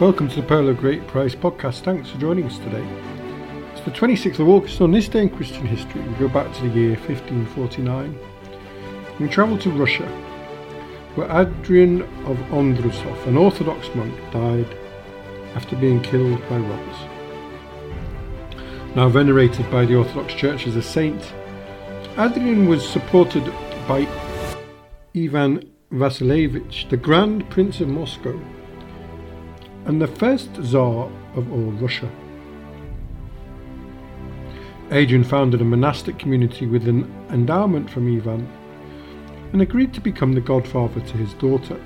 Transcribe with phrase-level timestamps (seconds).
[0.00, 1.82] Welcome to the Pearl of Great Price podcast.
[1.82, 2.86] Thanks for joining us today.
[3.72, 4.80] It's the 26th of August.
[4.80, 8.18] On this day in Christian history, we go back to the year 1549.
[9.20, 10.06] We travel to Russia,
[11.16, 14.74] where Adrian of Ondrusov, an Orthodox monk, died
[15.54, 16.96] after being killed by robbers.
[18.96, 21.34] Now venerated by the Orthodox Church as a saint,
[22.16, 23.44] Adrian was supported
[23.86, 24.08] by
[25.14, 28.40] Ivan Vasilievich, the Grand Prince of Moscow,
[29.86, 32.10] and the first Tsar of all Russia.
[34.92, 38.48] Adrian founded a monastic community with an endowment from Ivan
[39.52, 41.80] and agreed to become the godfather to his daughter.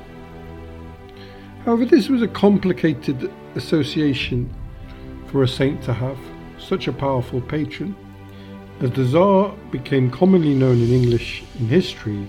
[1.64, 4.52] However, this was a complicated association
[5.26, 6.18] for a saint to have,
[6.58, 7.94] such a powerful patron,
[8.80, 12.26] as the Tsar became commonly known in English in history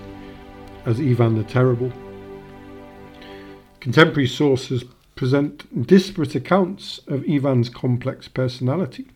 [0.85, 1.91] as Ivan the Terrible.
[3.79, 4.83] Contemporary sources
[5.15, 9.07] present disparate accounts of Ivan's complex personality.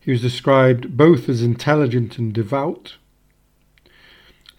[0.00, 2.96] He was described both as intelligent and devout,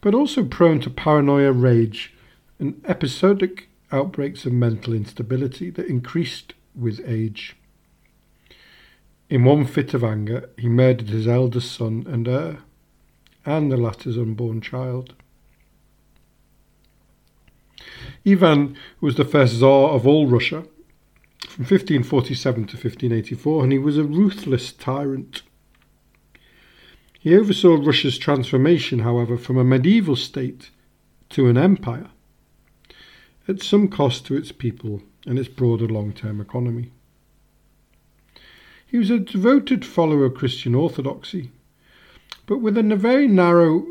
[0.02, 2.14] but also prone to paranoia, rage,
[2.60, 7.56] and episodic outbreaks of mental instability that increased with age.
[9.30, 12.60] In one fit of anger, he murdered his eldest son and heir,
[13.46, 15.14] and the latter's unborn child.
[18.32, 20.66] Ivan was the first Tsar of all Russia
[21.48, 25.42] from 1547 to 1584, and he was a ruthless tyrant.
[27.20, 30.70] He oversaw Russia's transformation, however, from a medieval state
[31.30, 32.10] to an empire,
[33.48, 36.92] at some cost to its people and its broader long term economy.
[38.86, 41.52] He was a devoted follower of Christian orthodoxy,
[42.46, 43.86] but with a very narrow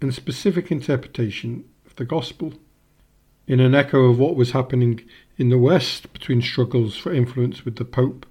[0.00, 2.54] and specific interpretation of the gospel
[3.48, 5.00] in an echo of what was happening
[5.38, 8.26] in the West between struggles for influence with the Pope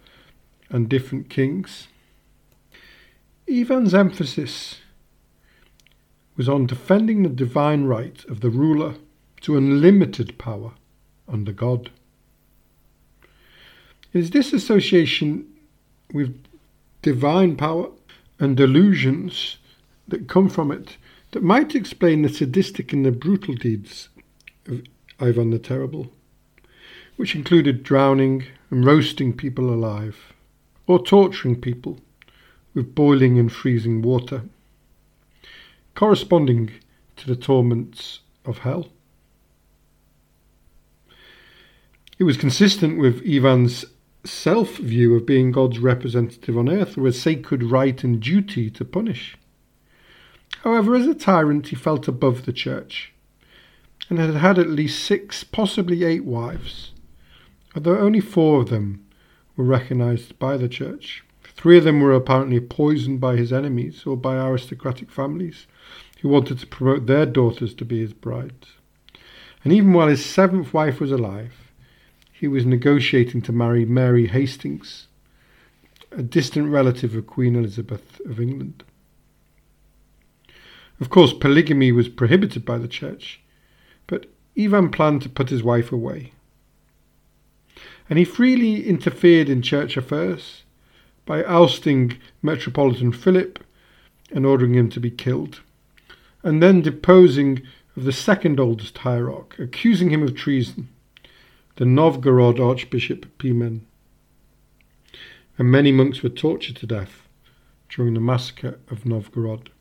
[0.69, 1.87] and different kings.
[3.47, 4.77] Ivan's emphasis
[6.35, 8.93] was on defending the divine right of the ruler
[9.41, 10.73] to unlimited power
[11.27, 11.89] under God.
[14.13, 15.47] It is this association
[16.13, 16.43] with
[17.01, 17.89] divine power
[18.39, 19.57] and delusions
[20.07, 20.97] that come from it
[21.31, 24.09] that might explain the sadistic and the brutal deeds
[24.67, 24.83] of
[25.19, 26.11] Ivan the Terrible,
[27.15, 30.33] which included drowning and roasting people alive,
[30.85, 31.99] or torturing people
[32.75, 34.43] with boiling and freezing water,
[35.95, 36.71] corresponding
[37.15, 38.89] to the torments of hell.
[42.19, 43.85] It was consistent with Ivan's
[44.23, 48.85] self view of being God's representative on earth, with a sacred right and duty to
[48.85, 49.35] punish.
[50.63, 53.13] However, as a tyrant, he felt above the church
[54.09, 56.91] and had had at least six, possibly eight wives,
[57.75, 59.05] although only four of them
[59.55, 61.23] were recognized by the church.
[61.43, 65.65] Three of them were apparently poisoned by his enemies or by aristocratic families
[66.21, 68.73] who wanted to promote their daughters to be his brides.
[69.63, 71.71] And even while his seventh wife was alive,
[72.31, 75.07] he was negotiating to marry Mary Hastings,
[76.11, 78.83] a distant relative of Queen Elizabeth of England.
[80.99, 83.41] Of course, polygamy was prohibited by the church,
[84.57, 86.31] Ivan planned to put his wife away.
[88.09, 90.63] And he freely interfered in church affairs
[91.25, 93.63] by ousting Metropolitan Philip
[94.31, 95.61] and ordering him to be killed,
[96.43, 97.61] and then deposing
[97.95, 100.89] of the second oldest hierarch, accusing him of treason,
[101.75, 103.81] the Novgorod Archbishop Pimen.
[105.57, 107.27] And many monks were tortured to death
[107.89, 109.71] during the massacre of Novgorod.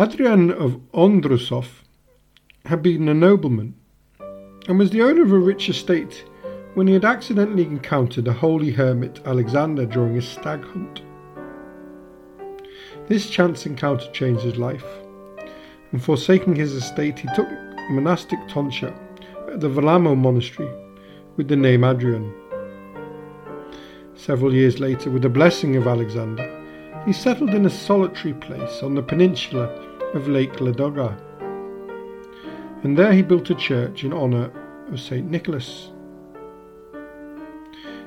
[0.00, 1.82] Adrian of Ondrusov
[2.66, 3.74] had been a nobleman
[4.68, 6.24] and was the owner of a rich estate
[6.74, 11.02] when he had accidentally encountered the holy hermit Alexander during a stag hunt.
[13.08, 14.86] This chance encounter changed his life,
[15.90, 17.48] and forsaking his estate, he took
[17.90, 18.94] monastic tonsure
[19.50, 20.70] at the Valamo monastery
[21.36, 22.32] with the name Adrian.
[24.14, 26.54] Several years later, with the blessing of Alexander,
[27.04, 31.16] he settled in a solitary place on the peninsula of Lake Ladoga.
[32.82, 34.50] And there he built a church in honour
[34.90, 35.28] of St.
[35.28, 35.90] Nicholas.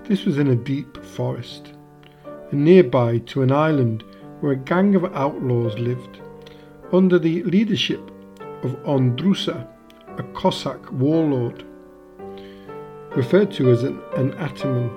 [0.06, 1.74] This was in a deep forest,
[2.51, 4.03] and nearby to an island
[4.39, 6.19] where a gang of outlaws lived,
[6.92, 8.01] under the leadership
[8.63, 9.68] of Ondrusa,
[10.18, 11.63] a Cossack warlord,
[13.15, 14.89] referred to as an, an ataman.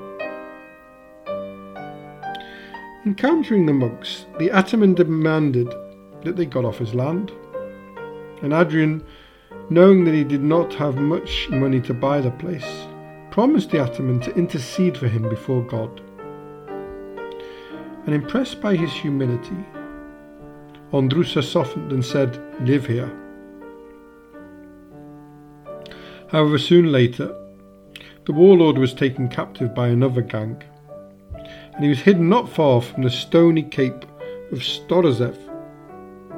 [3.04, 5.72] Encountering the monks, the ataman demanded
[6.24, 7.32] that they got off his land.
[8.42, 9.04] And Adrian
[9.70, 12.86] knowing that he did not have much money to buy the place,
[13.30, 16.00] promised the ataman to intercede for him before God.
[18.06, 19.56] And impressed by his humility,
[20.92, 23.10] Ondrusa softened and said, Live here.
[26.28, 27.34] However, soon later,
[28.26, 30.62] the warlord was taken captive by another gang,
[31.74, 34.04] and he was hidden not far from the stony cape
[34.52, 35.36] of Storozev,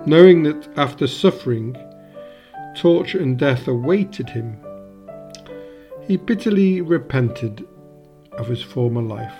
[0.06, 1.76] knowing that after suffering,
[2.76, 4.56] torture and death awaited him.
[6.06, 7.66] He bitterly repented
[8.32, 9.34] of his former life.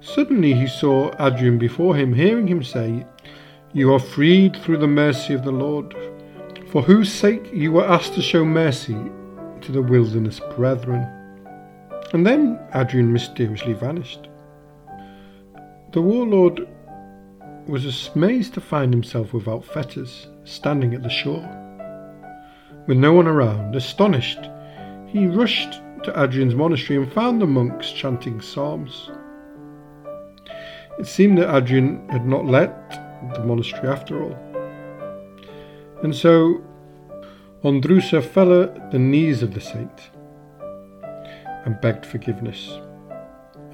[0.00, 3.06] Suddenly he saw Adrian before him, hearing him say,
[3.72, 5.94] You are freed through the mercy of the Lord,
[6.68, 8.98] for whose sake you were asked to show mercy
[9.60, 11.06] to the wilderness brethren.
[12.12, 14.28] And then Adrian mysteriously vanished.
[15.92, 16.68] The warlord
[17.66, 21.48] was amazed to find himself without fetters, standing at the shore.
[22.86, 24.40] With no one around, astonished,
[25.06, 29.10] he rushed to Adrian's monastery and found the monks chanting psalms.
[30.98, 32.98] It seemed that Adrian had not left
[33.34, 34.36] the monastery after all.
[36.02, 36.62] And so
[37.62, 40.10] Ondrusa fell at the knees of the saint
[41.64, 42.78] and begged forgiveness,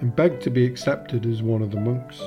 [0.00, 2.20] and begged to be accepted as one of the monks.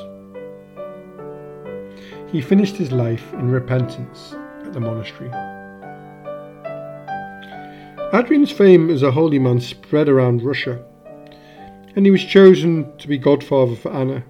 [2.33, 4.35] He finished his life in repentance
[4.65, 5.29] at the monastery.
[8.11, 10.83] Adrian's fame as a holy man spread around Russia,
[11.95, 14.23] and he was chosen to be godfather for Anna,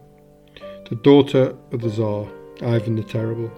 [0.89, 2.27] the daughter of the Tsar,
[2.61, 3.49] Ivan the Terrible.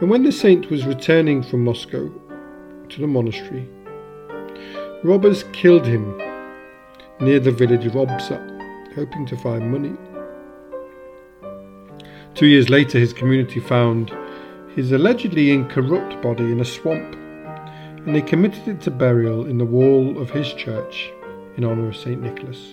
[0.00, 2.12] And when the saint was returning from Moscow
[2.88, 3.68] to the monastery,
[5.04, 6.20] robbers killed him
[7.20, 8.40] near the village of Obsa,
[8.96, 9.96] hoping to find money.
[12.42, 14.12] Two years later, his community found
[14.74, 19.64] his allegedly incorrupt body in a swamp, and they committed it to burial in the
[19.64, 21.08] wall of his church
[21.56, 22.20] in honour of St.
[22.20, 22.72] Nicholas.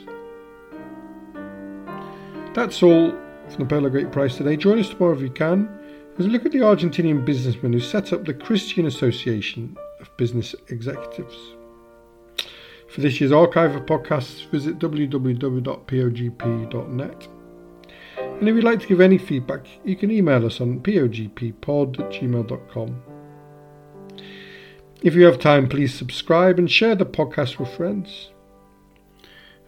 [2.55, 3.11] That's all
[3.51, 4.57] from the Pearl Great Price today.
[4.57, 5.69] Join us tomorrow if you can
[6.17, 10.55] as we look at the Argentinian businessman who set up the Christian Association of Business
[10.69, 11.37] Executives.
[12.87, 17.27] For this year's archive of podcasts, visit www.pogp.net.
[18.39, 22.09] And if you'd like to give any feedback, you can email us on pogppod at
[22.11, 23.01] gmail.com.
[25.01, 28.29] If you have time, please subscribe and share the podcast with friends.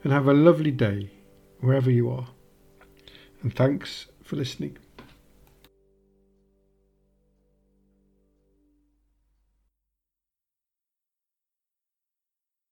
[0.03, 1.11] And have a lovely day
[1.59, 2.27] wherever you are.
[3.43, 4.77] And thanks for listening.